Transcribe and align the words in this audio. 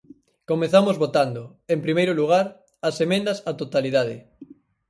Comezamos 0.51 0.95
votando, 1.03 1.41
en 1.73 1.79
primeiro 1.85 2.13
lugar, 2.19 2.45
as 2.87 2.95
emendas 3.05 3.37
á 3.49 3.51
totalidade. 3.61 4.17